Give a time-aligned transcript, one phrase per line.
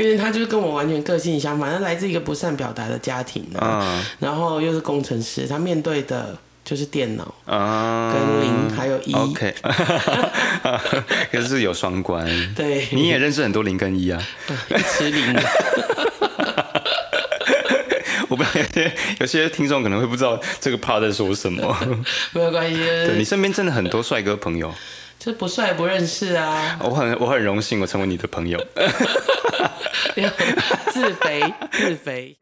[0.00, 9.54] 因为他就是跟我完全个性相反，他来自一个不善表达的家庭啊，嗯然后又是工程师，他面对的就是电脑啊，跟零还有一，OK，
[11.32, 12.26] 可是有双关。
[12.54, 14.22] 对，你也认识很多零跟一啊？
[14.70, 15.34] 一池零，
[18.28, 21.76] 我不知道有些有些听众可能会不知道这个 part 在说什么。
[22.32, 24.72] 没有关系，对你身边真的很多帅哥朋友，
[25.18, 28.64] 这不帅不认识啊，我很我很荣幸我成为你的朋友。
[30.90, 32.36] 自肥自肥。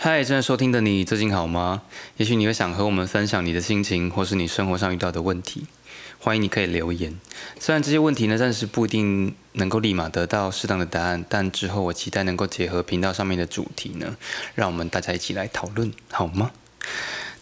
[0.00, 1.82] 嗨，正在收听的你最近好吗？
[2.16, 5.66] 也许你会想和我们分享你的心情，或是你生活上遇到的问题。
[6.20, 7.18] 欢迎你可以留言。
[7.58, 14.16] 虽然这些问题呢暂时不一定能够立马得到适当的答案，但之后我期待能够结合频道上面的主题呢，
[14.54, 16.50] 让我们大家一起来讨论，好吗？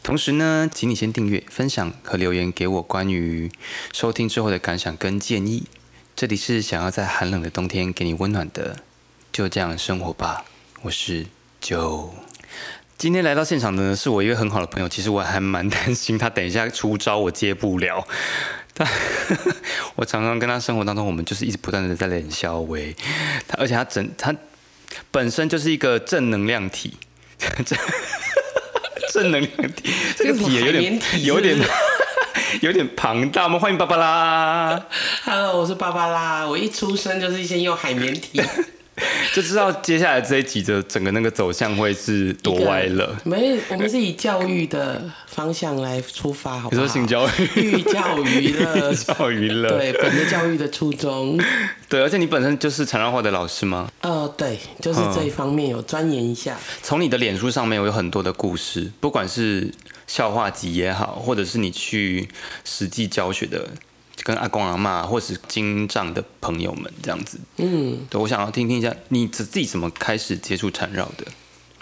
[0.02, 3.50] 同时呢，请你先订阅、分享和留言给我关于
[3.92, 5.64] 收听之后的感想跟建议。
[6.14, 8.76] 这里是想要在寒冷的冬天给你温暖的，
[9.32, 10.44] 就这样生活吧。
[10.82, 11.26] 我是
[11.60, 12.14] 九。
[12.96, 14.88] 今天来到现场的呢，是我一位很好的朋友。
[14.88, 18.06] 其实我还蛮担心他等一下出招我接不了。
[18.78, 18.86] 但
[19.96, 22.94] 我常常跟他生活当中，我们就是一直不断的在冷笑微
[23.48, 24.34] 他，而且他整他
[25.10, 26.96] 本身就是一个正能量体，
[27.64, 27.78] 正
[29.12, 31.58] 正能量体，这个体也有点有点
[32.60, 33.44] 有点庞大。
[33.44, 34.86] 我们欢迎芭芭拉。
[35.24, 36.46] Hello，我是芭芭拉。
[36.46, 38.42] 我一出生就是先用海绵体，
[39.34, 43.14] 就知道接下来这一集的整个那个走向会是多歪了。
[43.24, 46.82] 没，我们是以教育的方向来出发，好不好？
[46.82, 51.38] 你说性教育、寓教于乐，教育了，对，本着教育的初衷。
[51.88, 53.90] 对，而且你本身就是缠绕画的老师吗？
[54.00, 56.56] 呃，对，就是这一方面有钻研一下。
[56.82, 59.70] 从你的脸书上面有很多的故事，不管是
[60.06, 62.28] 笑话集也好，或者是你去
[62.64, 63.68] 实际教学的，
[64.26, 67.38] 跟阿公阿妈或是经障的朋友们这样子。
[67.58, 71.24] 嗯对，我想要听听一下你自自己怎么开始接触缠绕的。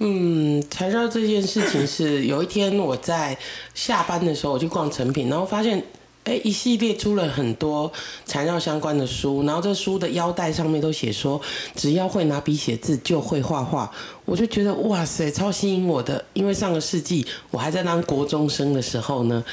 [0.00, 3.38] 嗯，缠绕这件事情是有一天我在
[3.72, 5.82] 下班的时候，我去逛成品，然后发现。
[6.24, 7.92] 哎，一系列出了很多
[8.24, 11.38] 缠绕相关的书，然后这书的腰带上面都写说，
[11.76, 13.92] 只要会拿笔写字就会画画，
[14.24, 16.24] 我就觉得哇塞，超吸引我的。
[16.32, 19.44] 因为上个世纪我还在当国中生的时候呢，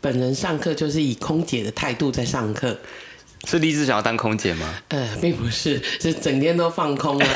[0.00, 2.76] 本人上课就是以空姐的态度在上课，
[3.44, 4.74] 是立志想要当空姐吗？
[4.88, 7.26] 呃，并不是，是整天都放空啊，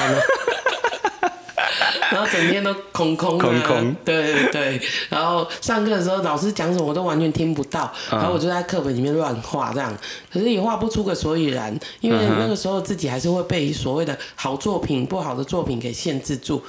[2.12, 4.80] 然后 整天都空空、啊、空空对对对。
[5.08, 9.92] 然后上课的时候，老师讲什么我都完全听不到，然后我就在课本里面乱画这样，
[10.32, 16.62] 可是也画不出个所以然，因为那个时候自己还是会被所谓的好作品、不好的作品给限制住，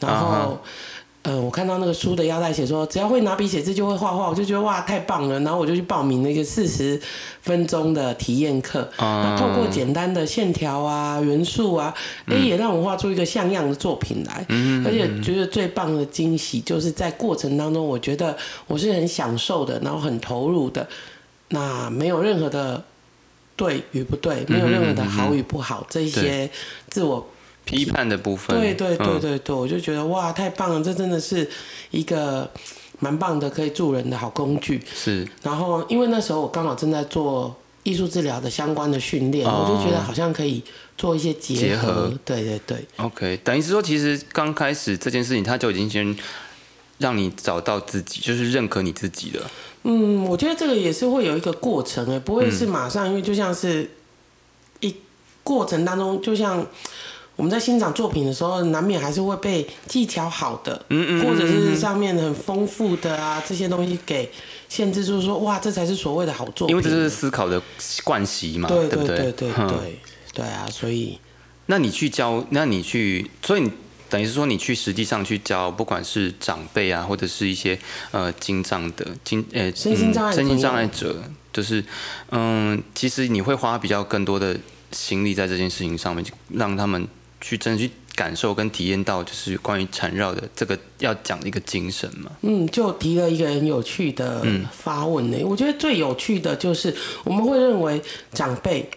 [0.00, 0.60] 然后。
[1.26, 7.00] 呃，我看到那个书的腰带写说，只要会拿笔写字就会画画，我就觉得哇太棒了，然后我就去报名那个四十
[7.42, 11.92] 分钟的体验课，那透过简单的线条啊、元素啊，
[12.26, 14.46] 哎、也让我画出一个像样的作品来，
[14.84, 18.36] 而且觉得最棒的惊喜就是在过程当中，我觉得
[18.68, 20.86] 我是很享受的，然后很投入的，
[21.48, 22.84] 那没有任何的
[23.56, 26.48] 对与不对，没有任何的好与不好，这一些
[26.88, 27.26] 自我
[27.66, 28.56] 批判的部分。
[28.58, 30.82] 对对对嗯对对，我就觉得哇，太棒了！
[30.82, 31.46] 这真的是
[31.90, 32.50] 一个
[33.00, 34.80] 蛮棒的可以助人的好工具。
[34.94, 40.62] 是然后，因为那时候我刚好正在做艺术治疗的相关的训练，哦我就觉得好像可以
[40.96, 41.60] 做一些结合。
[41.60, 46.16] 结合对对对，OK，等于是说，其实刚开始这件事情，他就已经先
[46.98, 49.50] 让你找到自己，就是认可你自己了。
[49.82, 53.90] 嗯，我觉得这个也是会有一个过程诶，不会是马上，因为就像是
[54.80, 54.94] 一
[55.42, 56.64] 过程当中，就像。
[57.36, 64.30] 我们在欣赏作品的时候，难免还是会被技巧好的，嗯或者是上面很丰富的啊这些东西给
[64.68, 66.74] 限制住说哇，这才是所谓的好作品。
[66.74, 67.60] 因为这是思考的
[68.02, 69.06] 惯习嘛，对不对？
[69.06, 70.00] 对对对嗯对
[70.32, 71.18] 对啊，所以
[71.66, 73.70] 那你去教，那你去，所以你
[74.08, 77.78] 等于是说，你去实际上去教，不管是长辈啊，或者是一些
[78.12, 81.22] 呃精障的精呃身心障碍身心障碍者，
[81.52, 81.84] 就是
[82.30, 84.56] 嗯，其实你会花比较更多的
[84.92, 87.06] 心力在这件事情上面，就让他们
[87.40, 92.30] 去真的去感受跟体验到，就是关于缠绕的这个要讲的一个精神嘛。
[92.42, 96.94] 嗯，就提了一个很有趣的嗯发问呢、我觉得最有趣的就是
[97.24, 98.00] 我们会认为
[98.32, 98.88] 长辈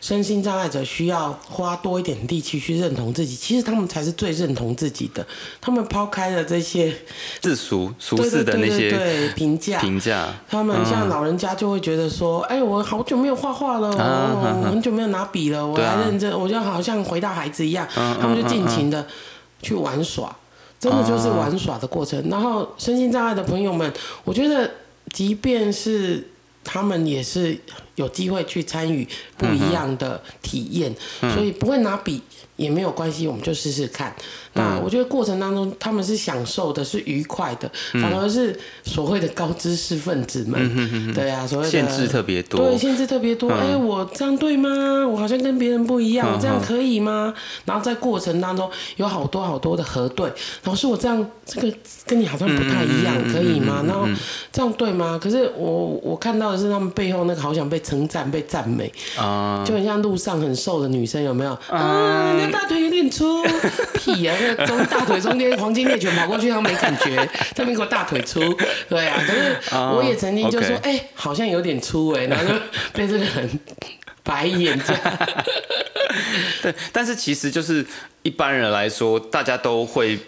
[0.00, 5.26] 身心障碍者需要花多一点力气去认同自己，其实他们才是最认同自己的。
[5.60, 6.94] 他们抛开了这些
[7.42, 19.04] 世俗俗对世的那些对评价，评价，他们像老人家就会觉得说，哎，我好久没有画画了，啊我很久没有拿笔了，我来认真，我就好像回到孩子一样，嗯他们就尽情的
[19.60, 20.34] 去玩耍，
[20.78, 22.24] 真的就是玩耍的过程。
[22.30, 23.92] 然后身心障碍的朋友们，
[24.22, 24.70] 我觉得
[25.12, 26.24] 即便是
[26.70, 27.58] 他们也是
[27.94, 32.22] 有机会去参与不一样的体验，嗯所以不会拿笔
[32.58, 34.10] 也没有关系，我们就试试看。
[34.10, 34.22] 嗯
[34.54, 43.48] 那我觉得过程当中他们是享受的，是愉快的，嗯反而是所谓的高知识分子们，对啊，所谓的限制特别多对，，限制特别多。
[43.52, 45.06] 嗯哎、我这样对吗？
[45.06, 47.32] 我好像跟别人不一样，我这样可以吗？
[47.66, 50.28] 然后在过程当中有好多好多的核对，
[50.64, 51.72] 老师，我这样这个
[52.04, 53.84] 跟你好像不太一样，可以吗？
[53.86, 54.08] 然后
[54.50, 55.16] 这样对吗？
[55.22, 61.52] 可是我我看到的是他们背后那个好想被称赞、被赞美，啊，就很像路上很瘦的女生，有没有？
[61.68, 63.42] 啊，那大腿有点粗，
[63.94, 64.36] 屁啊！
[64.40, 68.40] 那中大腿中间黄金猎犬跑过去，他没感觉， 他们给我大腿粗，
[68.88, 69.22] 对啊。
[69.26, 69.56] 可是
[69.94, 72.60] 我也曾经就说，啊哎、好像有点粗哎、 然后就
[72.92, 73.60] 被这个人
[74.22, 75.02] 白眼这样。
[76.62, 77.84] 对，但是其实就是
[78.22, 80.18] 一般人来说，大家都会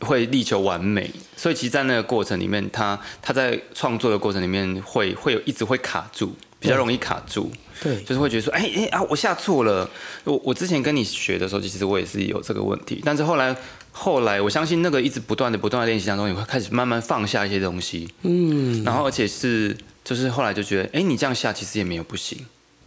[0.00, 7.50] 会力求完美，所以其实，在那个过程里面，他他在创作的过程里面会会有一直会卡住，比较容易卡住，
[7.82, 9.88] 对，就是会觉得说，哎、哎、啊，我下错了。
[10.24, 13.56] 我我之前跟你学的时候，其实我也是有这个问题，但是后来
[13.92, 22.38] 后来，我相信那个一直不断的不断的练习当中，你会开始慢慢放下一些东西，嗯，然后而且是就是后来就觉得，哎、你这样下其实也没有不行。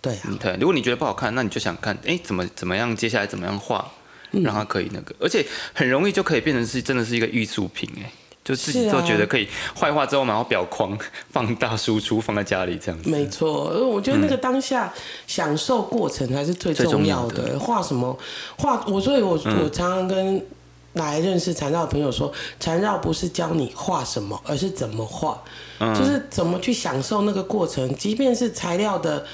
[0.01, 3.91] 对啊，嗯，对，如果你觉得不好看，那你就想看，哎，怎么怎么样，接下来怎么样画，
[4.31, 4.41] 嗯。
[4.43, 8.11] 让它可以那个，而且很容易就可以变成是真的是一个艺术品，哎，
[8.43, 10.97] 就自己都觉得可以画一画之后，然后表框
[11.29, 13.09] 放大输出放在家里这样子。
[13.09, 14.93] 没错，呃我觉得那个当下
[15.27, 17.59] 享受过程才是最最重重要的。
[17.59, 18.17] 画什么
[18.57, 20.45] 画，我所以我，我常常跟
[20.93, 25.41] 来认识缠绕的朋友说，缠绕不是教你画什么，而是怎么画，
[25.79, 25.93] 嗯。
[25.93, 29.25] 就是怎么去享受那个过程，即便是材料的。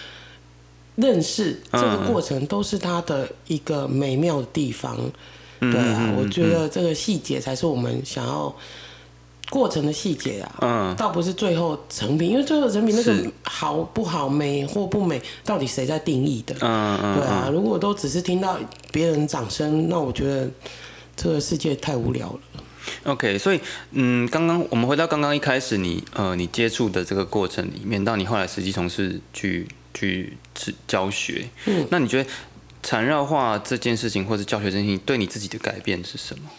[0.97, 4.97] 认识这个过程都是它的一个美妙的地方，
[5.59, 8.51] 嗯对啊，我觉得这个细节才是我们想要
[9.49, 10.55] 过程的细节啊。
[10.61, 16.55] 嗯，倒不是最后成品，因为最后成品那个好不好、美或不美，到底谁在定义的？
[16.61, 18.57] 嗯嗯对啊，如果都只是听到
[18.91, 20.49] 别人掌声，那我觉得
[21.15, 22.39] 这个世界太无聊了。
[23.03, 23.59] OK，所以
[23.91, 30.37] 嗯，刚刚我们回到刚刚一开始你呃你接触的这个过程里面，到你后来实际从事去去
[30.87, 32.29] 教学，嗯，那你觉得
[32.81, 36.49] 缠绕画这件事情或者教学这件事情对你自己的改变是什么？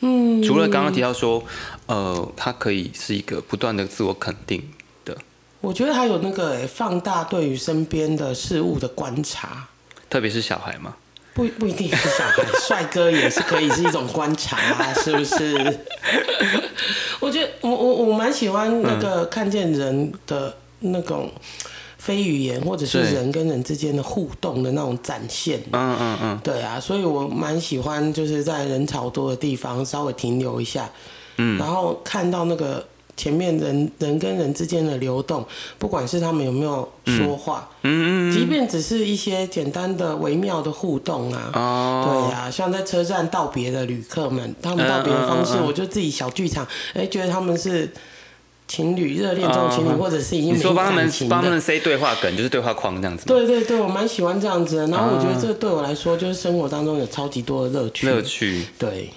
[0.00, 1.42] 嗯，除了刚刚提到说，
[1.86, 4.62] 呃，它可以是一个不断的自我肯定
[5.04, 5.16] 的，
[5.60, 9.68] 我觉得还有那个、欸放大对于身边的事物的观察。
[10.08, 10.94] 特别是小孩嘛。
[11.34, 15.78] 不不一定是小孩，帅哥也是可以是一种观察啊，是不是？
[17.20, 21.30] 我觉得我我我蛮喜欢那个看见人的那种
[22.08, 25.60] 非语言，或者是人跟人之间的互动的那种展现。
[25.72, 30.90] 嗯嗯嗯，对啊，所以我蛮喜欢就是在人潮多的地方稍微停留一下，
[31.36, 32.82] 嗯，然后看到那个
[33.14, 35.44] 前面人人跟人之间的流动，
[35.78, 47.92] 不管是他们有没有说话，嗯嗯即便只是一些简单的微妙的互动啊，哦，对啊，像在车站道别的旅客们，他们道别的方式，我就自己小剧场，哎、觉得他们是
[48.68, 51.10] 情侣、热恋中的情侣，或者是已经说帮他们。
[51.28, 53.24] 帮他们塞对话梗，就是对话框这样子吗。
[53.26, 54.86] 对对对，我蛮喜欢这样子的。
[54.88, 58.06] 然后我觉啊得这对我来说，就是生活当中有超级多的乐趣。
[58.06, 59.10] 乐趣，对，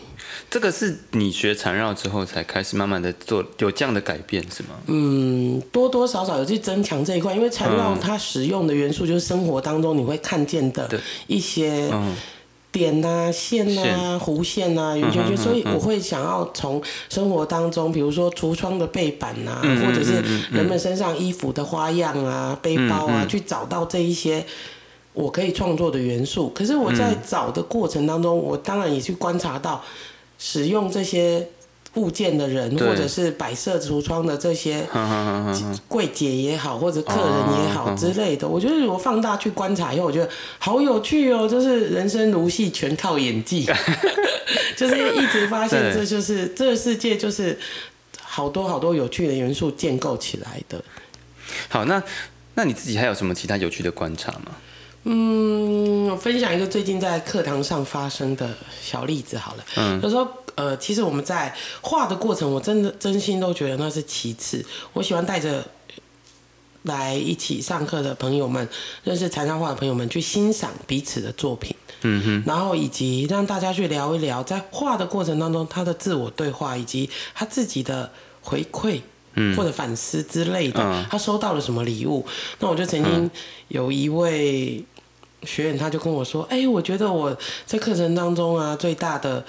[0.50, 4.70] 这个是你学缠绕之后才开始慢慢的做有这样的改变是吗？
[4.88, 10.90] 嗯，多多少少有去增强这一块，因为缠绕嗯它使用的元素就是生活当中你会看见的
[11.28, 12.16] 一些嗯
[12.72, 24.46] 点啊、线啊、弧线啊、圆圈圈，所以我会想要从生活当中，比如说橱窗的背板啊，嗯或者是人们身上衣服的花样啊、背包啊，去找到这一些。
[25.14, 29.84] 我可以创作的元素，可是我在找的过程当中，我当然也去观察到
[30.40, 31.46] 使用这些
[31.96, 34.86] 物件的人，或者是摆设橱窗的这些
[35.90, 43.68] 柜姐也好，或者客人也好哦之类的，我觉得我放大去观察以后，我觉得好有趣哦，就是人生如戏，全靠演技
[44.78, 47.58] 就是一直发现这就是这个世界就是
[48.22, 50.82] 好多好多有趣的元素建构起来的。
[51.68, 52.02] 好，那
[52.56, 54.56] 那你自己还有什么其他有趣的观察吗？
[55.04, 58.50] 嗯，我分享一个最近在课堂上发生的
[58.82, 59.66] 小例子好了。
[59.78, 64.64] 嗯有时候呃，其实我们在画的过程，我真的真心都觉得那是其次。
[64.94, 65.66] 我喜欢带着
[66.84, 68.68] 来一起上课的朋友们，
[69.04, 79.02] 认识缠绕画的朋友们，去欣赏彼此的作品，嗯哼，然后以及让大家去聊一聊，在画的过程当中他的自我对话，以及他自己的回馈。
[79.34, 82.26] 嗯或者反思之类的，嗯他收到了什么礼物？
[82.60, 83.32] 那我就曾经
[83.70, 84.84] 有一位
[85.44, 89.44] 学员，他就跟我说：“哎、我觉得我在课程当中啊，最大的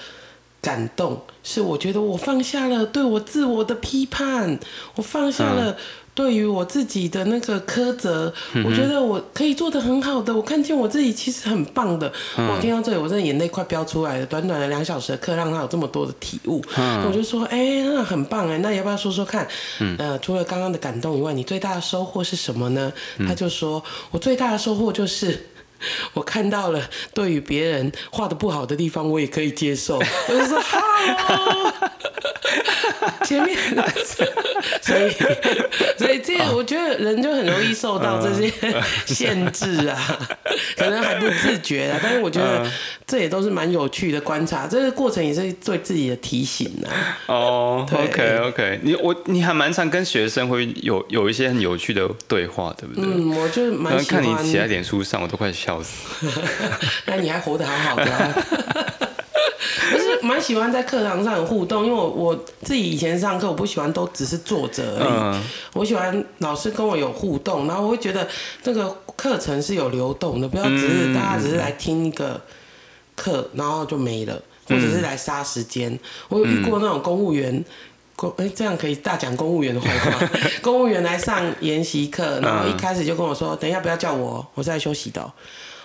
[0.61, 4.59] 感动是，我觉得我放下了对我自我的批判，
[4.95, 5.75] 我放下了
[6.15, 8.33] 对于我自己的那个苛责，
[8.65, 12.11] 我觉得我可以做的很好的，我看见我自己其实很棒的。
[12.37, 14.25] 我听到这里，我真的眼泪快飙出来了。
[14.25, 19.47] 短短的两小时的课，让他有这么多的体悟，我就说：哎、那很棒哎，那要不要说说看？
[19.97, 22.93] 呃，除了刚刚的感动以外，你最大的收获是什么呢？
[23.27, 25.47] 他就说我最大的收获就是。
[26.13, 26.81] 我看到了，
[27.13, 29.97] 对于别人画的不好的地方，我也可以接受。
[30.29, 31.73] 我就说好，
[33.25, 33.57] 前面，
[34.81, 35.11] 所以，
[35.97, 38.51] 所以这个我觉得人就很容易受到这些
[39.05, 39.97] 限制啊，
[40.77, 41.99] 可能还不自觉啊。
[42.01, 42.65] 但是我觉得
[43.07, 47.17] 这也都是蛮有趣的观察，这个过程也是对自己的提醒啊。
[47.27, 53.03] 哦对，OK OK，你我你还蛮常跟学生会有有一些很有趣的对话，对不对？
[53.05, 54.23] 嗯，我就蛮喜欢。
[54.23, 56.27] 看你写在脸书上，我都快笑死。
[57.07, 58.33] 那你还活得好好的、啊。
[59.91, 68.27] 就是蛮喜欢在课堂上有互动，因为我我自己以前上课，我不喜欢都只是坐着而已，嗯我喜欢老师跟我有互动，然后我会觉得
[68.61, 72.39] 这个课程是有流动的，不要只是嗯大家只是来听一个
[73.15, 75.97] 课，然后就没了，或者是来杀时间。
[76.29, 77.63] 我有遇过那种公务员。
[78.15, 80.27] 公哎、这样可以大讲公务员的坏话。
[80.61, 85.33] 公务员来上研习课，然后一开始就跟我说：“等一下不要叫我，我是来休息的哦、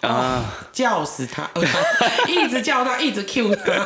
[0.09, 1.51] 啊，叫死他，
[2.29, 3.85] 一直叫他，一直 Q 他。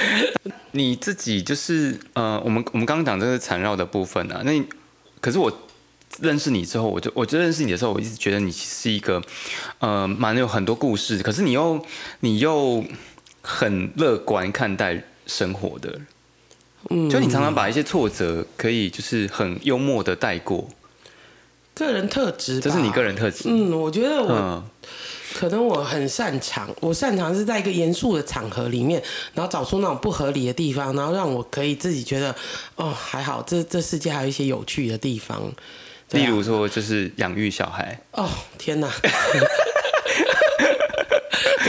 [0.72, 4.52] 你自己就是呃，我们我们刚刚讲这个缠绕的部分啊，那
[5.20, 5.50] 可是我
[6.20, 9.22] 认识你之后，我就我就认识你的时候，我一直觉得你是一个
[9.78, 11.82] 呃蛮有很多故事，可是你又
[12.20, 12.84] 你又
[13.40, 15.98] 很乐观看待生活的，
[16.90, 20.68] 嗯，就你常常把一些挫折可以就是很幽默的带过，
[21.74, 23.44] 个人特质吧，这是你个人特质。
[23.46, 24.64] 嗯，我觉得我、嗯。
[25.34, 29.02] 可能我很擅长，我擅长是在一个严肃的场合里面，
[29.34, 32.34] 然后找出那种不合理的地方，然后让我可以自己觉得，
[32.76, 35.36] 哦，还好，这这世界还有一些有趣的地方。
[35.36, 35.52] 啊。
[36.12, 38.26] 例如说，就是养育小孩，哦，
[38.56, 38.88] 天哪！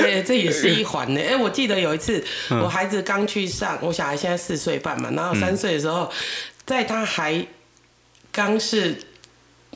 [0.02, 1.22] 对，这也是一 环呢。
[1.22, 6.12] 哎、我记得有一次，嗯我孩子刚去上，我小孩现在四岁半嘛，然后三岁的时候，
[6.66, 7.46] 在他还
[8.32, 8.96] 刚是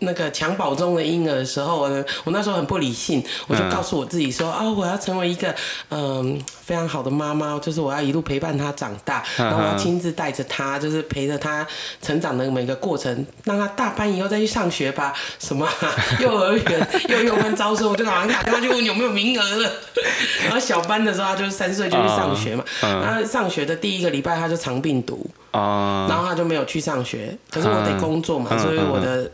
[0.01, 3.72] 那个襁褓中的婴儿的时候，我呢，我那时候很不理性，我就嗯。
[3.72, 5.53] 告诉我自己说，啊，我要成为一个
[5.89, 11.65] 嗯、非常好的妈妈，就是我要一路陪伴他长大，嗯然后我要亲自带着他，就是陪着他
[12.01, 15.13] 成长的每个过程，让他大班以后再去上学吧。
[15.39, 15.72] 什么、啊、
[16.20, 19.72] 幼儿园幼幼班招生，我就赶快打电话去问有没有名额了。
[20.43, 28.60] 然后小班的时候，他就是三岁就去上学嘛，嗯然后上学的第一个礼拜他就肠病毒，啊、然后他就没有去上学，可是我得工作嘛，嗯。
[28.60, 29.29] 所以我的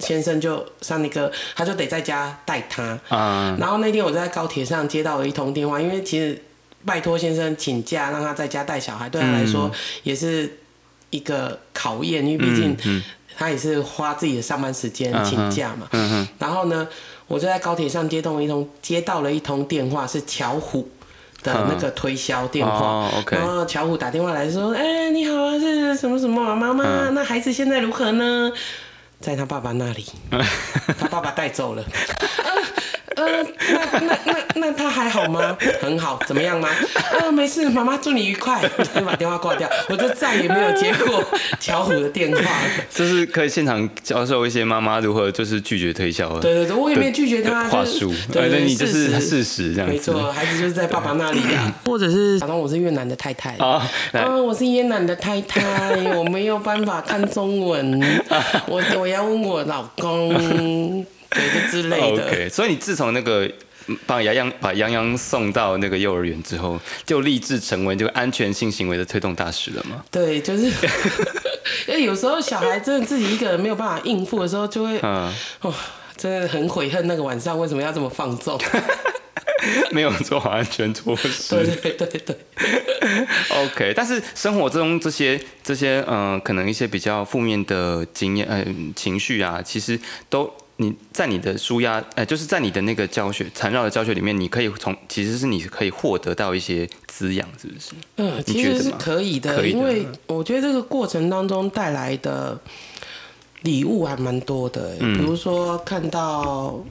[0.00, 2.98] 先生就上那个，他就得在家带他。
[3.08, 6.42] 啊、然后那天我在高铁上接到了一通电话，因为其实
[6.84, 9.70] 拜托先生请假让他在家带小孩，对他来说
[10.02, 10.58] 也是
[11.10, 13.02] 一个考验，因为毕竟嗯
[13.36, 15.88] 他也是花自己的上班时间嗯请假嘛。
[16.38, 16.88] 然后呢，
[17.26, 20.88] 我就在高铁上接通一通接到了一通电话，是巧虎
[21.42, 23.10] 的那个推销电话。
[23.30, 26.84] 然后巧虎打电话来说：“哎、你好啊，是什么什么啊妈妈？
[26.84, 28.52] 嗯那孩子现在如何呢？”
[29.20, 30.06] 在他爸爸那里，
[30.98, 31.84] 他爸爸带走了。
[33.26, 35.56] 那那那那他还好吗？
[35.80, 36.68] 很好，怎么样吗？
[37.20, 38.60] 呃，没事，妈妈祝你愉快。
[38.94, 41.22] 就把电话挂掉，我就再也没有接过
[41.58, 42.42] 巧虎的电话。
[42.92, 49.92] 就是可以现场教授一些妈妈如何就是拒绝推销对对对，我也没有拒绝他，话就是术，对对，你就是事实这样子。
[49.94, 53.56] 没错，孩子就是在爸爸那里啊，或者是假装我是越南的太太。
[53.56, 55.62] 啊，来，嗯，我是越南的太太，
[56.16, 58.00] 我没有办法看中文，
[58.66, 62.26] 我我要问我老公，对，这之类的。
[62.26, 63.50] OK，所以你自从那个
[63.86, 70.04] 嗯把洋洋把洋洋送到那个幼儿园之后，就立志成为这个安全性行为的推动大使了吗？
[70.10, 70.64] 对，就是，
[71.88, 75.32] 因为有时候小孩真的自己一个人没有办法应付的时候，就会嗯，
[75.62, 75.74] 哦，
[76.16, 78.60] 真的很悔恨那个晚上为什么要这么放纵。
[79.90, 81.54] 没有做好安全措施。
[81.54, 82.36] 对对对对
[83.50, 88.64] ，OK，但是生活中这些这些嗯、呃可能一些比较负面的经验呃
[88.96, 97.90] 情绪啊，其实都你在你的舒压呃，就是在你的那个教学缠绕的教学里面，你可以从其实是你可以获得到一些滋养，是不是？
[98.16, 99.78] 嗯，其实是可以的，以的。
[99.78, 102.58] 因为我觉得这个过程当中带来的，
[103.60, 106.82] 礼物还蛮多的、比如说看到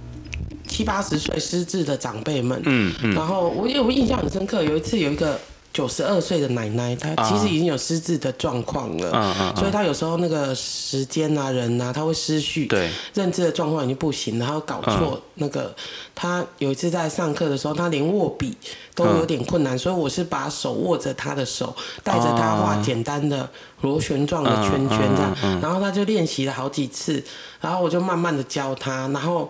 [0.68, 3.16] 七八十岁失智的长辈们，嗯嗯。
[3.16, 5.40] 然后我有印象很深刻，有一次有一个
[5.72, 15.76] 九十二岁的奶奶，她其实已经有失智的状况了，嗯嗯所以她有时候那个时间啊、人啊，她会失序，对，认知的状况已经不行了，她会搞错、那个。
[16.16, 18.58] 她有一次在上课的时候，她连握笔
[18.94, 21.74] 都有点困难，所以我是把手握着她的手，
[22.04, 23.50] 带着她画简单的
[23.82, 27.24] 螺旋状的圈圈这样，然后她就练习了好几次，
[27.62, 29.50] 然后我就慢慢的教她，然后。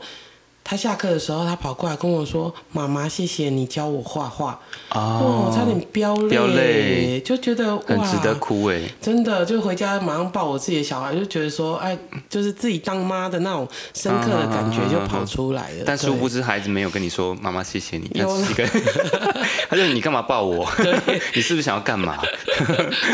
[0.70, 4.60] 她下课的时候，他跑过来跟我说：“妈妈，谢谢你教我画画。”
[4.94, 8.80] 哦，我差点飙泪，飙泪就觉得哇，很值得哭哎。
[9.02, 11.98] 真的，就回家马上抱我自己的小孩，就觉得说，哎，
[12.30, 15.84] 就是自己当妈的那种深刻的感觉就跑出来了。
[15.88, 18.70] 但殊不知孩子没有跟你说妈妈谢谢你，个，
[19.72, 20.72] 他就你干嘛抱我？
[21.34, 22.22] 你是不是想要干嘛？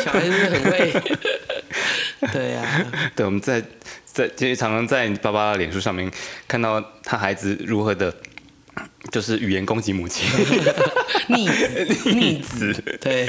[0.03, 1.01] 小孩子很会，
[2.33, 2.85] 对呀、
[3.15, 3.63] 对，我们在
[4.15, 6.09] 在其实常常在爸爸的脸书上面
[6.47, 8.15] 看到他孩子如何的，
[9.11, 10.25] 就是语言攻击母亲。
[11.27, 13.27] 逆子， 逆子，对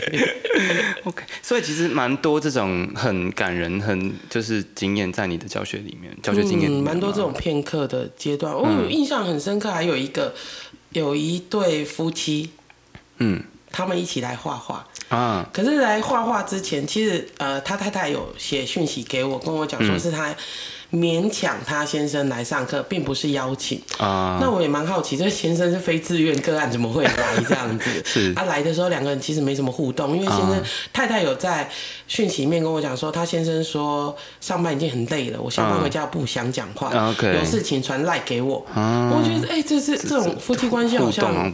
[1.04, 8.54] ，OK，所以其实蛮多这种很感人、很就是经验在你的教学里面，教学经验蛮多吗这种片刻的阶段。
[8.54, 10.32] 我有印象很深刻，还有一个
[10.90, 12.50] 有一对夫妻，
[13.18, 14.86] 嗯他们一起来画画。
[15.08, 20.34] 啊可是来画画之前，其实呃，他太太有写讯息给我，跟我讲嗯说是他
[20.92, 23.80] 勉强他先生来上课，并不是邀请。
[23.98, 27.14] 啊那我也蛮好奇，这先生是非自愿个案，怎么会来
[27.48, 27.90] 这样子？
[28.04, 30.62] 是他、来的时候两个人其实没什么互动，因为先生、啊
[30.92, 31.68] 太太有在
[32.06, 38.64] 讯息里面跟我讲说，他先生说上班已经很累了，我下班回家不想讲话，有事情传赖给我。
[38.74, 41.52] 啊，我觉得哎、这是这种夫妻关系好像。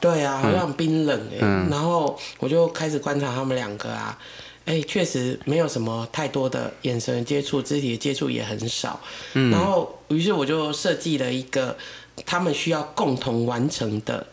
[0.00, 4.16] 对啊，好像冰冷哎、嗯然后我就开始观察他们两个啊，
[4.66, 8.98] 哎、确实没有什么太多的眼神接触，肢体的接触也很少。
[9.34, 11.76] 嗯然后，于是我就设计了一个
[12.24, 14.26] 他们需要共同完成的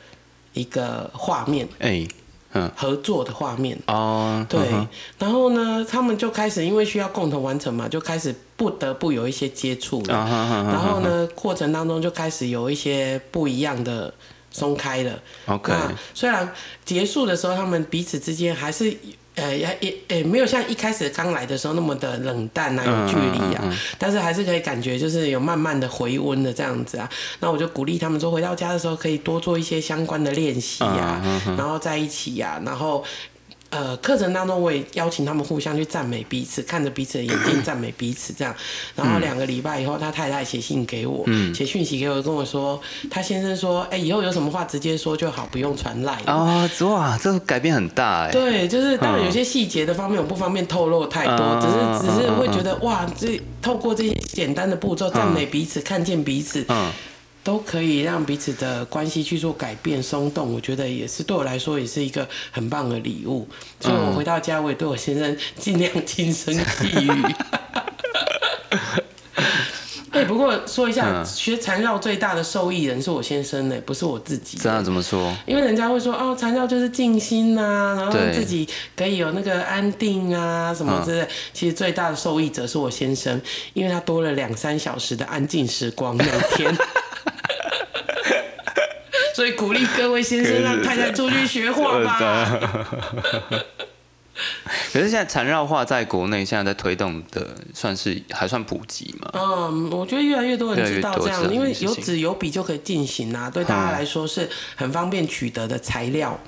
[0.54, 2.08] 一个画面，哎，
[2.54, 3.78] 嗯合作的画面。
[3.88, 4.60] 哦，对
[5.18, 10.14] 然后呢，他们就开始因为需要共同完成嘛，就开始不得不有一些接触了。
[10.14, 14.14] 然后呢，过程当中就开始有一些不一样的
[14.52, 15.20] 松开了。
[15.48, 16.54] ，OK，那虽然
[16.86, 18.96] 结束的时候，他们彼此之间还是。
[19.34, 27.10] 呃，也也也没有像一开始刚来的时候那么的冷淡啊，有距离啊，嗯嗯嗯但是还是可以感觉就是有慢慢的回温的这样子啊。
[27.40, 31.22] 那我就鼓励他们说，回到家的时候可以多做一些相关的练习呀、
[31.58, 33.02] 然后在一起呀、然后
[33.72, 38.54] 呃，课程当中我也邀请他们互相去赞美彼此，看着彼此的眼睛赞美彼此这样。
[38.96, 42.80] 然后两个礼拜以后，他太太写信给我，写讯息给我，跟我说，
[43.10, 46.22] 他先生说，哎、以后有什么话直接说就好，不用传赖。
[46.28, 48.32] 哦，哇，这改变很大哎。
[48.32, 56.92] 对，就是当然有些细节的方面我不方便透露太多，嗯只是只是会觉嗯得哇，这透过这些简单的步骤赞美彼此，看见彼此，嗯，
[57.44, 63.48] 都可以让彼此的关系去做改变松动，我觉得也是对我来说也是一个很棒的礼物。
[63.80, 67.12] 所以我回到家，我也对我先生尽量轻声细语。
[70.12, 74.58] 哎、不过说一下，嗯学缠绕最大的受益人是我先生呢，不是我自己。
[74.58, 75.34] 这样怎么说？
[75.48, 81.28] 因为人家会说哦，缠绕就是静心呐、然后自己可以有那个安定啊什么之类。
[81.54, 83.42] 其实最大的受益者是我先生，
[83.74, 86.26] 因为他多了两三小时的安静时光每
[86.56, 86.72] 天。
[89.42, 92.46] 所以鼓励各位先生让太太出去学画吧。
[94.94, 99.32] 可是现在缠绕画在国内现在在推动的，算是还算普及嘛？
[99.34, 106.40] 嗯，我觉得越来越多人知道这样，因为有纸有笔就可以进行啊，对大家来说是很方便取得的材料。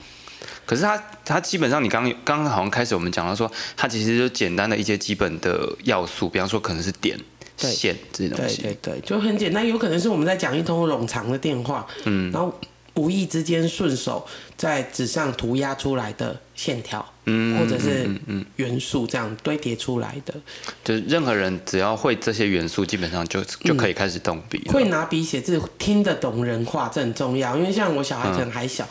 [0.64, 7.20] 可是它它基本上你刚刚刚好像开始我们讲到说，它其实就简单的一些基本的要素，比方说可能是点、
[7.58, 8.62] 对线这些东对西。
[8.62, 12.54] 对对，就很简单，有可能是我们在讲一通冗长的电话，嗯，然后
[12.96, 14.26] 无意之间顺手
[14.56, 20.34] 在纸上涂鸦出来的线条，嗯或者是嗯嗯，元素这样堆叠出来的。
[20.84, 24.74] 就是任何人只要会这些元素，基本上就就可以开始动笔了。
[24.74, 27.58] 会拿笔写字，听得懂人话，这很重要。
[27.58, 28.88] 因为像我小孩可能还小，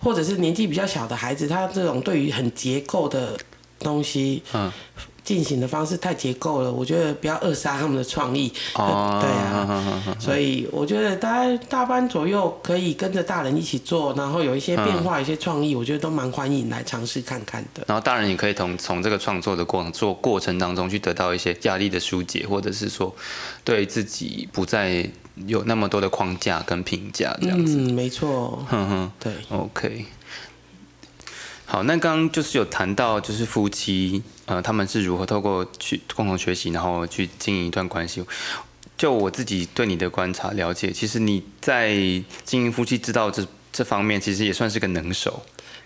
[0.00, 3.38] 或者是年纪比较小的孩子，他这种对于很结构的
[3.82, 4.70] 东西，嗯
[5.24, 8.52] 进行的方式太结构了，我觉得不要扼杀他们的创意。
[8.74, 17.84] 哦， 对啊，所以我觉得大概大班左右可以跟着大人一起做，然后有一些变化、一些创意，我觉得都蛮欢迎来尝试看看的。
[17.86, 23.14] 然后大人也可以从从这个创作的过程做过程当中去得到一些压力的疏解，或者是说
[23.62, 25.08] 对自己不再
[25.46, 27.76] 有那么多的框架跟评价这样子。
[27.76, 29.32] 嗯，没错，哼哼对。
[29.50, 30.04] ，OK。
[31.72, 38.22] 好，那刚刚就是有谈到，就是夫妻，呃，他们是如何透过去共同学习，然后去经营一段关系。
[38.98, 41.94] 就我自己对你的观察了解，其实你在
[42.44, 45.42] 经营夫妻之道这这方面，其实也算是个能手。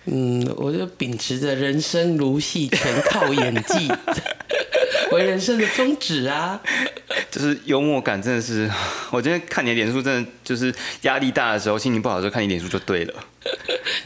[0.07, 3.87] 嗯，我就秉持着人生如戏，全靠演技
[5.13, 6.61] 为人生的宗旨啊。
[7.31, 8.71] 就是幽默感真的是，
[9.11, 13.15] 我今天看你的脸书，真的就是压力大的时候，心情不好的时候看你脸书就对了。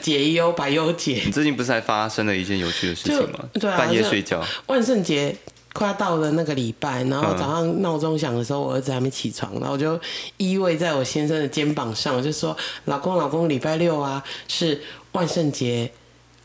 [0.01, 1.23] 解忧，百忧解。
[1.25, 3.39] 你最近不是还发生了一件有趣的事情吗？
[3.55, 4.45] 对啊，半夜睡觉。
[4.67, 5.35] 万圣节
[5.73, 9.99] 快要到了那个礼拜，然后早上闹钟响的时候，我儿子还没起床，然后我就
[10.37, 14.81] 依偎在我先生的肩膀上，我就说：“老公，老公，礼拜六啊是
[15.13, 15.91] 万圣节，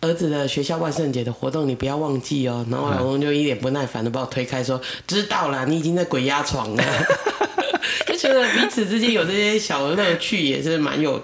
[0.02, 6.84] 儿子的学校万圣节的活动，你不要忘记哦。”然后我老公就一脸不耐烦的把我推开，说：“知道了，你已经在鬼压床了。
[8.08, 11.22] ”就觉得彼此之间有这些小乐趣，也是蛮有，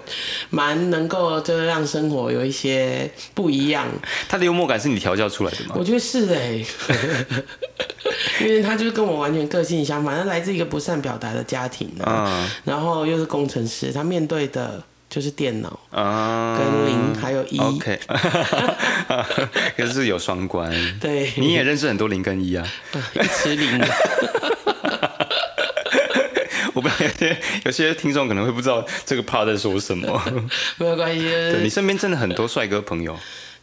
[0.50, 3.86] 蛮能够就是让生活有一些不一样。
[4.28, 5.74] 他的幽默感是你调教出来的吗？
[5.78, 6.64] 我觉得是哎，
[8.40, 14.82] 因为他就是跟我完全个性相反，他来自一个不善表达的家庭啊，然后又是工程师，他面对的
[15.12, 18.00] 就是电脑啊，跟零还有一，OK，
[19.76, 20.72] 可是有双关。
[20.98, 22.66] 对，你也认识很多零跟一啊，
[23.12, 23.78] 一吃零。
[26.74, 30.22] 我不知道有些有些听众可能会不知道这个 part 在说什么，
[30.80, 31.20] 没有关系。
[31.28, 33.14] 对你身边真的很多帅哥朋友，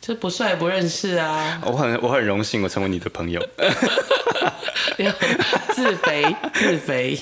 [0.01, 1.61] 这不帅不认识啊。
[1.65, 3.45] 我很我很荣幸我成为你的朋友，
[5.73, 7.19] 自肥自肥。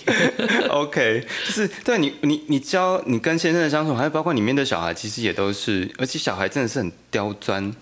[0.69, 7.73] OK，就是对你你你教你跟先生的相处，还有包括里面的小孩，其实也都是，而且小孩真的是很刁钻，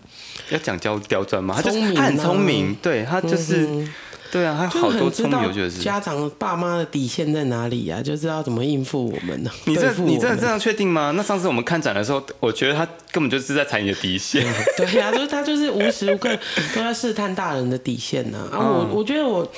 [0.50, 1.56] 要讲刁刁钻吗？
[1.56, 3.88] 他就是他很聪明，对他就是。
[4.32, 8.02] 对啊，还有好多聪明，我觉得是家长爸妈的底线在哪里呀？
[8.02, 9.52] 就知道怎么应付我们呢？
[9.66, 11.14] 你这你真的这样确定吗？
[11.16, 14.46] 那上次我们看展的时候，我觉得他根本就是在踩你的底线。
[14.76, 16.30] 对呀，就是他就是无时无刻
[16.74, 18.50] 都在试探大人的底线呢。
[18.52, 19.50] 啊，我我觉得我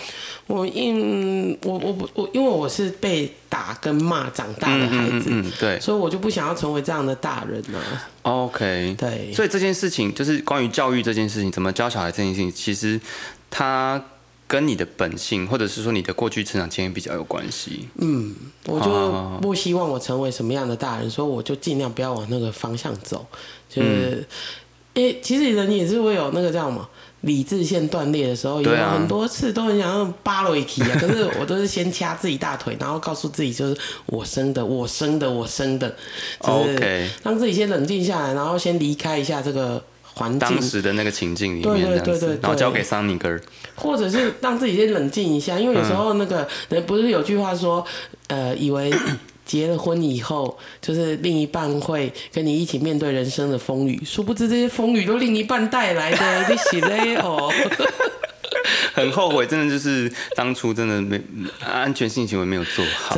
[0.47, 7.80] 我因我我不我因为我是被打跟骂长大的孩子，嗯，对，所以我就不想要成为这样的大人呢。
[8.23, 12.99] OK，对，所以这件事情就是关于教育这件事情，怎么教小孩这件事情，其实
[13.49, 14.03] 他。
[14.47, 17.89] 跟你的本性，或者是说你的过去成长经验比较有关系。
[17.95, 18.33] 嗯，
[18.65, 23.25] 我就不希望我成为什么样的大人，所以我就尽量不要往那个方向走。
[23.69, 24.25] 就是，
[24.93, 26.88] 因为其实人也是会有那个叫什么
[27.21, 30.91] 理智线断裂的时候，有很多次都很想要扒了一起啊。
[30.97, 35.93] 可是我都是先掐自己大腿，然后告诉自己就是我生的，我生的，我生的，
[36.41, 39.83] 就是让自己先冷静下来，然后先离开一下这个。
[40.39, 43.41] 当时的那个情境里面，对对对对，然后交给桑尼根，
[43.75, 47.86] 或者是让自己先冷静一下，因为有时候那个人不是有句话说，
[48.27, 48.91] 呃，以为
[49.45, 57.51] 结了婚以后，就是另一半会跟你一起面对人生的风雨，殊不知这些风雨都另一半带来的，你洗嘞哦。
[58.93, 61.21] 很后悔，真的就是当初真的没
[61.63, 63.15] 安全性行为没有做好，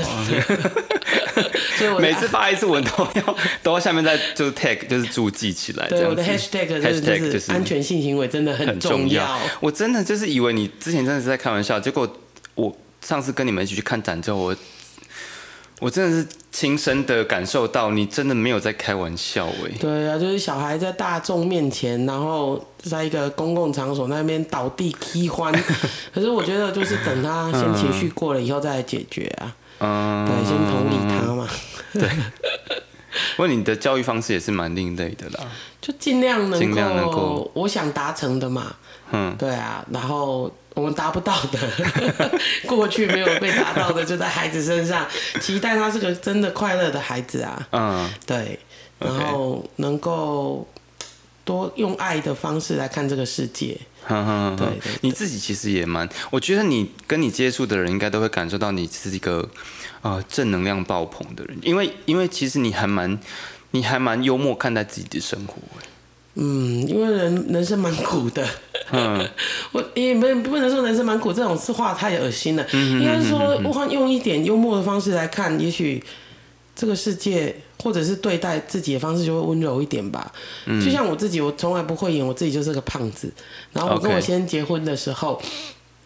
[1.77, 5.87] 所以每次发一次文都要都要下面再就是 tag 就是注记起来。
[5.87, 9.39] 对，我的 hashtag 就是安全性行为真的很重要。
[9.59, 12.11] 我真的就是以为你之前真的是在开玩笑，结果
[12.55, 14.55] 我上次跟你们一起去看展之后，我。
[15.81, 19.71] 我真的是亲身的感受到，你真的没有在开玩笑哎。
[19.79, 25.53] 对啊，就是小孩在大众面前，然后在一个公共场所那边倒地踢欢，
[26.13, 29.55] 可是我觉得就是等他先情绪过了以后再来解决啊。
[29.79, 30.25] 嗯。
[30.25, 31.47] 对，先同理他嘛。
[31.93, 32.09] 对。
[33.35, 35.45] 不过你的教育方式也是蛮另类的啦。
[35.81, 36.71] 就尽量能
[37.11, 38.75] 够，我想达成的嘛。
[39.11, 39.35] 嗯。
[39.37, 40.51] 对啊，然后。
[40.75, 41.59] 我们达不到的，
[42.65, 45.05] 过去没有被达到的，就在孩子身上，
[45.41, 47.67] 期待他是个真的快乐的孩子啊。
[47.71, 48.57] 嗯，对，
[48.97, 50.65] 然后能够
[51.49, 53.75] 多用爱的方式来看这个世界。
[54.07, 54.67] 对，
[55.01, 59.49] 你自己其实也蛮，我觉得你跟你接触的人应该都会感受到你是一个
[60.01, 63.19] 呃正能量爆棚的人，因为因为其实你还蛮
[63.71, 65.55] 你还蛮幽默看待自己的生活。
[66.35, 68.47] 嗯，因为人人生蛮苦的。
[68.91, 69.27] 嗯，
[69.73, 72.65] 我也没不能说人生蛮苦这种话太恶心了。
[72.71, 76.03] 应该是说，我用一点幽默的方式来看，也许
[76.75, 80.31] 这个世界或者是对待自己的方式就会温柔一点吧。
[80.65, 83.31] 就像我自己，我从来不会演我自己就是个胖子。
[83.73, 85.41] 然后我跟我先生结婚的时候。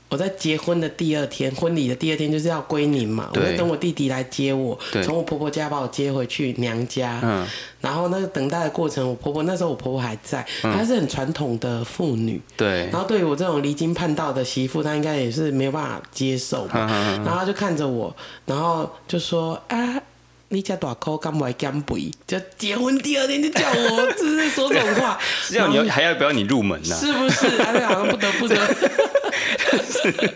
[0.10, 7.20] 我在结婚的第二天，婚礼的第二天就是要归宁嘛，我在等我弟弟来接我，从我婆婆家把我接回去娘家。
[7.24, 7.44] 嗯，
[7.82, 12.40] 然后那个等待的过程，我婆婆那时候我婆婆还在，她是很传统的妇女。
[12.56, 12.88] 对。
[12.92, 16.68] 然后对于我这种离经叛道的媳妇，她应该也是没有办法接受。
[16.72, 20.00] 然后她就看着我，然后就说：“啊，
[20.54, 22.12] 你家大口干不来减肥？
[22.28, 25.18] 就结婚第二天就叫我，就是说这种话，
[25.50, 27.48] 这样你要还要不要你入门呢、是不是？
[27.64, 28.56] 而且好像不得不得。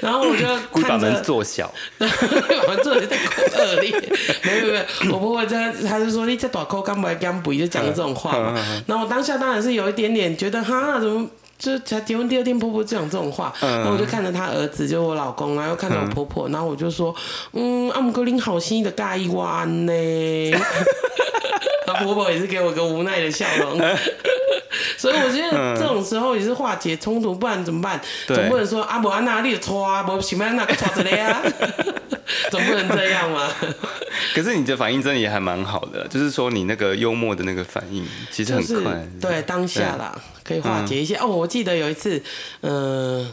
[0.00, 3.90] 然后我就故意把门做小， 我做的在口恶劣，
[4.44, 8.54] 没有没有，我婆婆在，她就说你这大口干不来减肥，就讲了这种话嘛。
[8.86, 11.28] 然后我当下当然是有一点点觉得，哈，怎么？
[11.64, 17.14] 就才结婚第二天，婆婆就讲这种话，然后我就看着她儿子，就我老公，然后又看着我婆婆，然后我就说，
[17.52, 19.92] 嗯，阿，姆哥林好心的盖一弯呢。
[21.86, 23.78] 然后婆婆也是给我个无奈的笑容。
[25.04, 28.00] 所以我觉得这种时候也是化解冲突，不然怎么办？
[28.26, 31.42] 对总不能说啊，不安娜你拖啊，不喜欢那个拖着嘞啊，
[32.50, 33.46] 总不能这样嘛。
[34.34, 41.16] 可是你的反应真的也还蛮好的，就是说你那个幽默的那个反应其实就是很快，对当下啦，可以化解一些。
[41.16, 42.22] 哦，我记得有一次，
[42.62, 43.30] 嗯、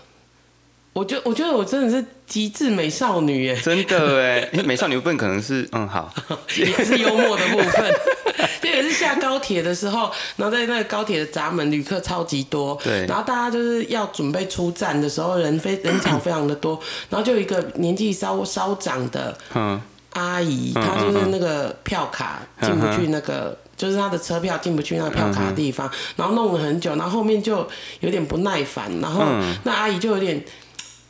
[0.93, 6.13] 我觉我觉得我真的是极致美少女耶， 真的哎，因为美少女部分可能是嗯好，
[6.57, 7.93] 也是幽默的部分。
[8.61, 13.05] 这也是下高铁的时候，然后在那个高铁的闸门，旅客超级多，对。
[13.05, 19.81] 然后大家就是要准备出站的时候，人非 人潮非常的多，然后就有一个年纪稍稍长的嗯。
[20.11, 27.65] 阿姨，她就是那个票卡进不去那个，就是她的车票进不去那个票卡的地方，然后弄了很久，然后后面就
[28.01, 29.23] 有点不耐烦，然后
[29.63, 30.43] 那阿姨就有点。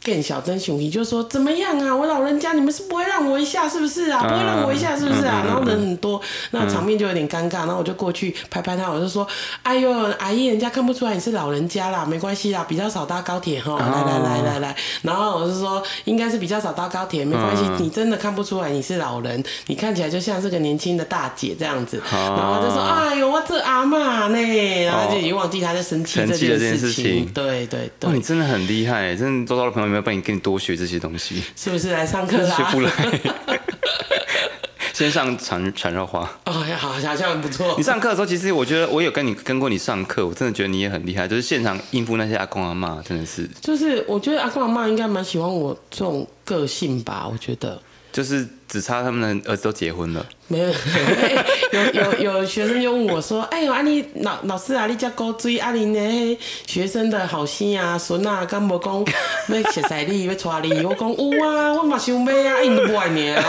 [0.04, 1.96] 更小真熊皮就说怎么样啊？
[1.96, 4.20] 我老人家，你们是不会让我一下是不是啊？
[4.24, 5.44] 不会让我一下是不是啊？
[5.46, 6.20] 然后人很多，
[6.52, 7.60] 那场面就有点尴尬。
[7.60, 9.28] 然后我就过去拍拍他，我就说
[9.62, 13.78] ：“哎呦，阿姨，人家看不出来你是老人家啦，没关系啦，比较少搭高铁哈。
[13.78, 24.40] 来来来来来。”然后我就说：“应该是比较少搭高铁，没关系，你真的看不出来你是老人，你看起来就像是个年轻的大姐这样子。”然后他就说：“哎呦，我这阿妈呢？”
[24.86, 31.44] 然后就已经忘记他在生气这件事事情对对对，你，真的很厉害，真的周遭的朋友有没有帮你跟你多学这些东西？
[31.56, 32.56] 是不是来上课啦？
[32.56, 32.92] 学不来，
[34.94, 36.22] 先上缠缠绕花。
[36.46, 37.84] 哦，好，好像很不错你。
[37.84, 47.82] 上课的时候，其实我觉得我有跟你跟过你上课，我真的觉得你也很厉害，就是现场应付那些阿公阿妈，真的是，就是我觉得阿公阿妈应该蛮喜欢我这种个性吧，我觉得。
[48.12, 50.68] 就是只差他们的儿子都结婚了，没有，
[51.72, 56.38] 有有有学生就问我说：“哎呦，啊你老老师啊，你遮高追啊你呢？
[56.68, 59.06] 学生的好心啊，孙啊，敢无讲
[59.48, 63.44] 要熟悉你，要娶你？”我讲有啊，我嘛想买啊，因都不爱你啊，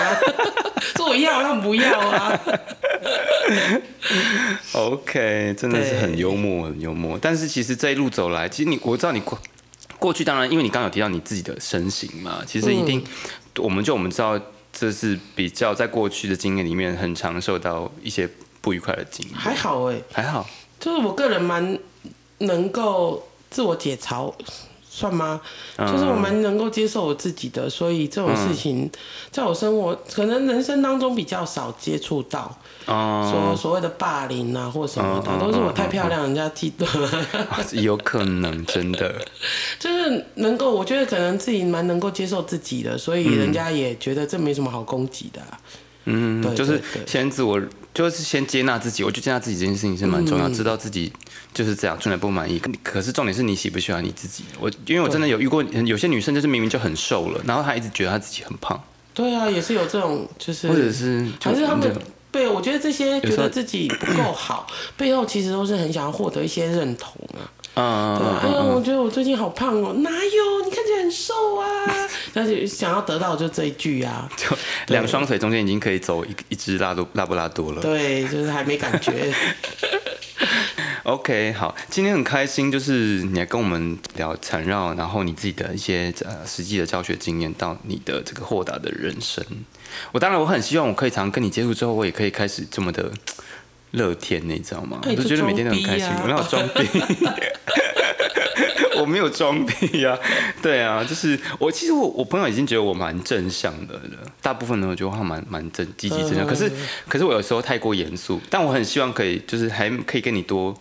[0.96, 2.40] 说我要，他们不要啊。
[4.72, 7.18] OK，真的是很幽默，很幽默。
[7.20, 9.38] 但是其实这一路走来，其实你我知道你过
[9.98, 13.04] 过去，当然因为你刚刚有提到你自己的身形嘛，其实一定，
[13.58, 14.40] 我们就我们知道
[14.72, 18.28] 这是比较在过去的经验里面很常受到一些
[18.60, 20.48] 不愉快的经验，还好哎、还好，
[20.80, 21.78] 就是我个人蛮
[22.38, 24.32] 能够自我解嘲，
[24.94, 25.40] 算吗？
[25.76, 25.90] 嗯。
[25.90, 28.90] 就是我蛮能够接受我自己的，所以这种事情
[29.30, 32.54] 在我生活可能人生当中比较少接触到，
[32.86, 36.86] 哦、说所谓的霸凌啊或什么的，都是我太漂亮，人家嫉妒。
[37.80, 39.14] 有可能真的，
[39.80, 45.58] 就是能够，我觉得可能自己蛮能够接受自己的，所以人家也觉得这没什么好攻击的啊、
[46.04, 47.60] 嗯，对就是先自我，
[47.94, 49.04] 就是先接纳自己。
[49.04, 51.12] 我觉得接纳自己这件事情是蛮重要，知道自己
[51.52, 52.60] 就是这样，出来不满意。
[52.82, 54.44] 可是重点是你喜不喜欢你自己。
[54.60, 58.80] 我因为我真的有遇过有些女生，就是明明就很瘦了，然后她一直觉得她自己很胖，
[59.14, 61.92] 对啊，也是有这种，就是或者是就还是他们
[62.30, 67.50] 对，我觉得这些觉得自己不够好，背后其实都是很想要获得一些认同啊。
[67.74, 68.16] 嗯
[68.82, 70.64] 觉得我最近好胖哦，哪有？
[70.64, 71.68] 你看起来很瘦啊。
[72.34, 74.46] 但是想要得到就这一句啊，就
[74.88, 77.82] 两双腿中间已经可以走一一只拉多拉布拉多了。
[77.82, 79.32] 对，就是还没感觉。
[81.04, 82.92] OK，好，今天很开心，就是
[83.24, 89.44] 你来跟我们聊缠绕，然后你自己的一些呃实际的教学经验，到你的这个豁达的人生。
[90.12, 93.10] 我当然我很希望我可以常跟你接触之后，我也可以开始这么的
[93.90, 95.00] 乐天，你知道吗？
[95.02, 96.06] 哎我都觉得每天都很开心。
[96.06, 96.88] 啊我哪有装逼？
[99.02, 100.18] 我没有装逼呀、
[100.62, 106.70] 对啊，就是我其实我我朋友已经觉得我蛮正向的了，大部分呢我觉得我蛮蛮正积极正向，可是
[107.08, 110.74] 可是我有时候太过严肃，但我很希望可以就是还可以跟你多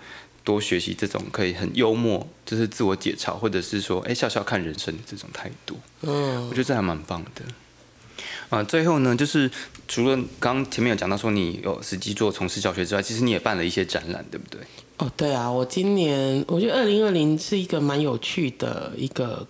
[0.44, 6.48] 多学习这种可以很幽默，就是自我解嘲，或者是说哎笑笑看人生的这种态度，嗯。
[6.48, 7.42] 我觉得这还蛮棒的。
[8.50, 9.50] 啊，最后呢，就是
[9.88, 14.60] 除了刚刚前面有讲到说你有实际做从事教学之外，其实你也办了一些展览，对不对？
[15.02, 19.48] 哦，对啊，我今年我觉得二零二零是一个蛮有趣的一个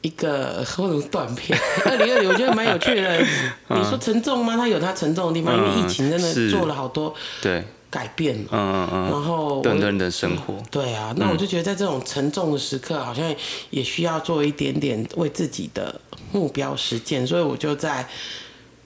[0.00, 1.58] 一个或者是短片。
[1.84, 3.18] 二零二零我觉得蛮有趣的。
[3.68, 4.56] 你说沉重吗？
[4.56, 8.46] 它有它沉重的地方，因为疫情真的做了好多对，改变嘛。
[8.52, 13.34] 嗯嗯嗯，然后我对很多人的生活，对啊，那我就觉得在这种沉重的时刻，好像
[13.68, 16.00] 也需要做一点点为自己的
[16.32, 18.08] 目标实践，所以我就在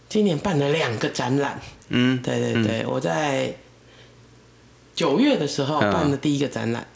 [0.08, 1.60] 今年办了两个展览。
[1.90, 3.54] 嗯，对对对，我在
[4.94, 5.92] 九月的时候嗯。
[5.92, 6.86] 办的第一个展览，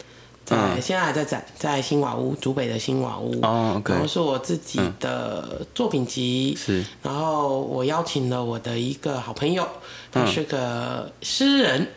[0.44, 0.80] 在嗯。
[0.80, 3.40] 现在还在展，在新瓦屋，竹北的新瓦屋。
[3.42, 9.66] 哦，OK，然后是我自己的作品集，是，然后我邀请了我的一个好朋友，
[10.12, 11.88] 他是个诗人，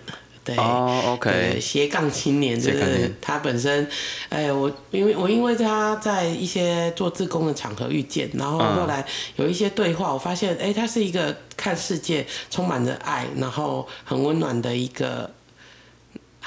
[0.44, 0.56] 对。
[0.58, 3.88] ，，OK，斜杠青年，对对对斜杠青年，他本身，
[4.30, 8.76] 哎，我因为我因为他在一些做自工的场合遇见，然后嗯。
[8.76, 15.30] 后来有一些对话，我发现，哎，他是一个看世界充满着爱，然后很温暖的一个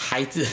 [0.03, 0.45] 孩子，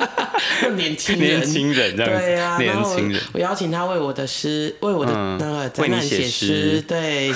[0.74, 6.46] 年轻人，年轻人这样子，对啊，年轻人，我邀请他为我的诗，为我的嗯那个为你写展览写诗。
[6.46, 7.32] 诗，对，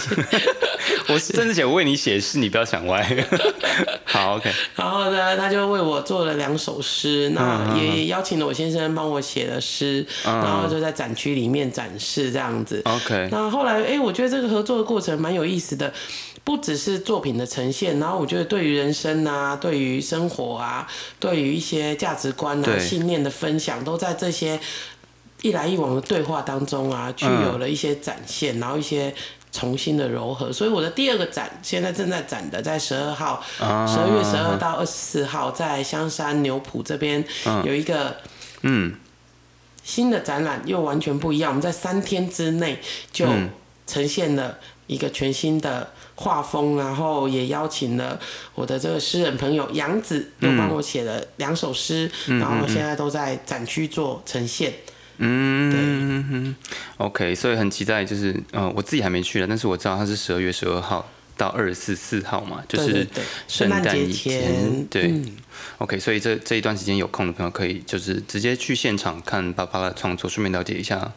[1.13, 3.05] 我甚至写为你写诗，你不要想歪。
[4.05, 12.83] 好，OK，然后呢，他就为我做了两首诗，嗯那也邀请了我先生帮我写了诗，然后就在展区里面展示这样子。
[12.85, 15.93] OK，那后来，哎，我觉得这个合作的过程蛮有意思的，
[16.45, 20.87] 不只是作品的呈现，然后我觉得对于人生啊，对于生活啊，
[21.19, 24.59] 对于一些价值观啊、信念的分享，都在这些
[25.43, 29.15] 一来一往的对话当中啊，具有了一些展现，然后一些。
[29.55, 37.23] 重新的柔和，所以我的第二个展现在正在展的，在十二号，啊十二月十二到二十四号，在香山牛埔这边
[37.63, 38.17] 有一个
[38.63, 38.95] 嗯，
[39.85, 41.51] 新的展览，又完全不一样。
[41.51, 42.81] 我们在三天之内
[43.13, 43.51] 就嗯
[43.87, 48.19] 呈现了一个全新的画风，然后也邀请了
[48.55, 54.73] 我的这个诗人朋友杨子，又帮我写了两首诗，嗯然后现在都在展区做呈现。
[55.19, 56.57] 嗯
[56.97, 63.07] ，OK，所以很期待，就是呃，我自己还没去了，但是我知道它是十二月十二号到二十四四号嘛，就是
[63.47, 65.37] 圣诞节前，对、嗯。
[65.79, 71.13] OK，所以这这一段时间有空的朋友可以就是直接去现场看芭芭拉的创作，顺便了解一下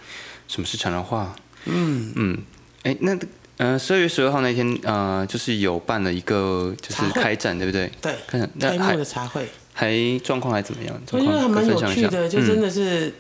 [0.47, 1.33] 什么是缠绕画。
[1.63, 2.13] 嗯。
[2.15, 2.37] 嗯，
[2.83, 3.17] 哎，那
[3.57, 7.91] 呃十二月十二号那天呃，就是有办了一个就是开展，对不对？
[8.01, 11.01] 对，开展开幕的茶会，还状况还怎么样？
[11.11, 12.47] 我觉得还蛮有趣的，就嗯。
[12.47, 13.13] 真的是。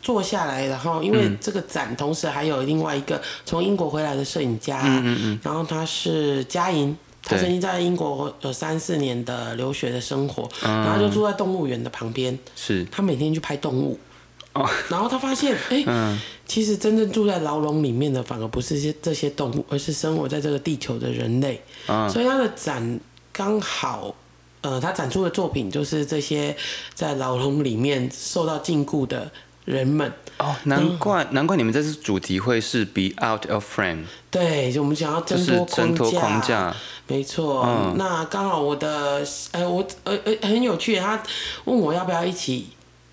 [0.00, 4.80] 坐下来，然后因为这个展，同时还有另外一个从英国回来的摄影家，
[5.42, 12.84] 然后他是嘉莹，他曾经在英国有三四年的留学的生活，然后就住在动物园的旁边，是。
[12.90, 13.98] 他每天去拍动物。
[14.54, 21.62] 哦然后他发现，哎、其实真正住在牢笼里面的，反而不是这些这些动物，而是生活在这个地球的人类。
[21.88, 23.00] 嗯所以他的展
[23.32, 24.14] 刚好，
[24.60, 26.54] 呃，他展出的作品就是这些
[26.94, 29.30] 在牢笼里面受到禁锢的
[29.64, 30.12] 人们。
[30.38, 36.76] 哦，难怪、难怪你们这次主题会是 Be Out of Frame，对，就我们想要就是挣脱挣脱框框架。
[37.06, 37.62] 没错。
[37.64, 41.22] 嗯那刚好我的，呃，我呃呃很有趣，他
[41.64, 42.68] 问我要不要一起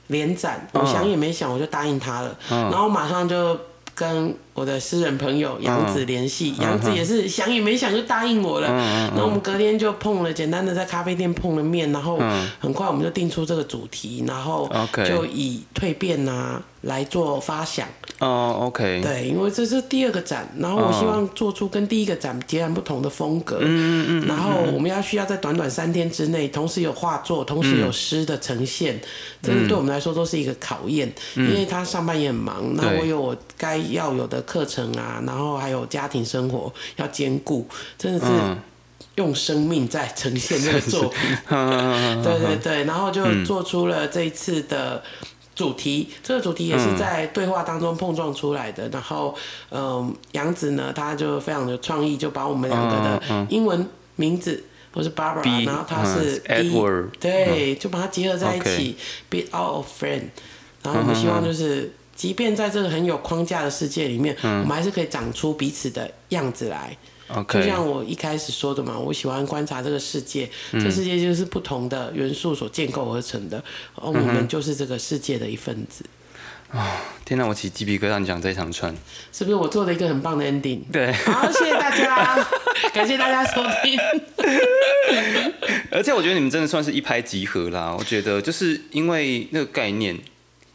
[0.10, 0.86] 联展，我嗯。
[0.86, 2.38] 想也没想，我就答应他了。
[2.50, 3.58] 然后马上就
[3.96, 8.68] 跟我的私人朋友杨子联系，嗯杨子也是想也没想就答应我了。
[8.68, 12.20] 然后我们隔天就碰了，简单的在咖啡店碰了面，然后
[12.60, 14.70] 很快我们就定出这个主题，然后
[15.08, 17.88] 就以蜕变啊来做发想。
[18.20, 23.60] 哦，OK，对，因为这是第二个展，然后我希望做出跟第一个展截然不同的风格。
[23.62, 29.00] 嗯嗯然后我们要需要在短短三天之内，同时有画作，同时有诗的呈现，
[29.42, 31.10] 这个对我们来说都是一个考验。
[31.36, 37.66] 因为他上班也很忙，那对我有我该要有的课程啊，然后还有家庭生活要兼顾，
[37.98, 38.58] 真的是嗯。
[39.16, 41.20] 用生命在呈现这个作品。
[41.50, 42.24] 嗯。
[42.24, 45.04] 对对对，然后就做出了这一次的
[45.60, 46.08] 主题。
[46.24, 48.88] 这个主题也是在对话当中碰撞出来的。
[48.88, 49.36] 然后，
[49.70, 54.64] 嗯，杨子呢，他就非常的创意，就把我们两个的英文名字。
[54.94, 58.96] 我是 Barbara，B，然后他是 Edward 对，就把它结合在一起
[59.30, 60.30] ，Be out of friend。
[60.82, 66.96] 然后我们希望就是，即便在这个很有框架的世界里面，我们还是可以长出彼此的样子来。
[67.48, 73.64] 就像我一开始说的嘛，我喜欢观察这个世界，嗯这世界就是不同的元素所建构而成的，
[73.96, 76.04] 而我们就是这个世界的一份子，
[77.26, 78.20] 天哪，我起鸡皮疙瘩！
[78.20, 78.96] 你讲这一长串，
[79.32, 79.56] 是不是？
[79.56, 80.82] 我做了一个很棒的 ending。
[80.92, 82.48] 对，好，谢谢大家，
[82.94, 84.00] 感谢大家收听。
[85.92, 87.96] 而且我觉得你们真的算是一拍即合啦。
[87.98, 90.18] 我觉得就是因为那个概念，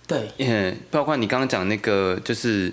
[0.07, 2.73] 对，嗯，包括你刚刚讲那个，就是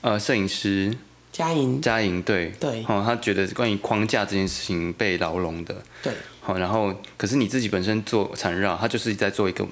[0.00, 0.92] 呃，摄影师
[1.32, 2.84] 佳莹，嘉莹，对，对。
[2.88, 9.64] 哦，他觉得关于框架这件事情被牢笼的，对，好，然后可是你自己本身做缠绕，他就是在做一个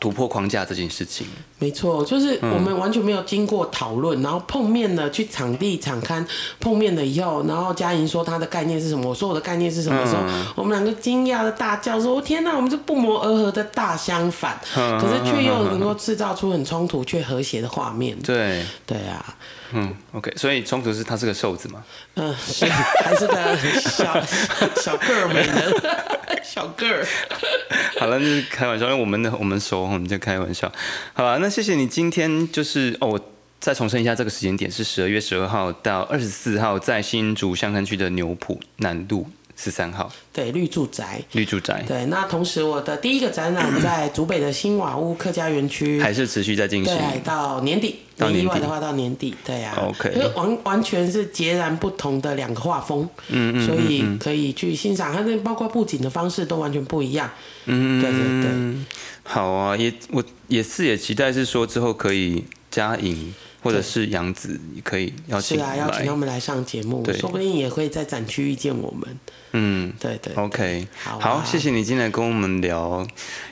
[0.00, 1.28] 突破框架这件事情。
[1.58, 6.26] 没错，就是我们完全没有经过讨论，然后碰面了，去场地场刊
[6.58, 10.22] 碰面了以后，然后嘉莹说他的概念是什么，我说我的概念是什么的时候，
[10.56, 19.36] 我们两个惊讶的大叫说：“天哪，我们是不谋而合的大相反，可是却又能够制造出很冲突却和谐的画面。”对，对啊，
[19.72, 21.84] 嗯，OK，所以冲突是他是个瘦子嘛？
[22.14, 24.20] 嗯，是还是他小
[24.80, 27.06] 小个儿美人，小个儿。
[27.98, 30.70] 好了，那是开玩笑，因为我们的我们熟，我们就开玩笑。
[31.14, 39.26] 好了，那谢谢你今天就是哦，我再重申一下，这个时间点是十二月十二号到二十四号，在新竹香山区的牛埔南路
[39.56, 40.12] 十三号。
[40.32, 41.22] 对，绿住宅。
[41.32, 46.94] 绿住宅，对，那同时我的第一个展览在竹北的新瓦屋客家园区，还是持续在进行。
[46.94, 48.42] 对，到年底，到年底。
[48.42, 57.30] 没意外的话到年底，对呀、OK 因为完完全是截然不同的两个画风，嗯嗯所以可以去欣赏，它那包括布景的方式都完全不一样，
[57.64, 58.84] 嗯，对对对。
[59.24, 63.34] 好啊，也我也是也期待是说之后可以加影
[63.66, 66.16] 或者是杨子也可以邀请是啊，邀请他。
[66.16, 69.18] 们来上节目，说不定也会在展区遇见我们。
[69.52, 73.06] 嗯对对，OK，好啊好，谢谢你今天来跟我们聊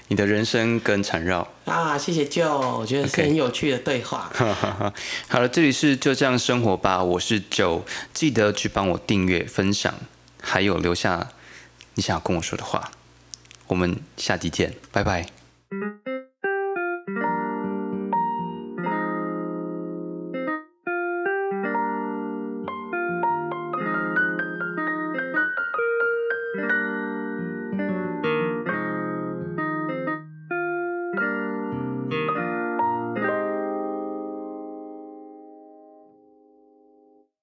[0.09, 1.47] 你的人生跟缠绕。
[1.65, 2.47] 啊，谢谢舅，
[2.79, 4.31] 我觉得是很有趣的对话。
[5.29, 9.95] 好了，这里是就这样生活吧，我是 Joe，记得去帮我订阅、分享，
[10.41, 11.29] 还有留下
[11.95, 12.91] 你想要跟我说的话。
[13.67, 15.27] 我们下集见，拜拜。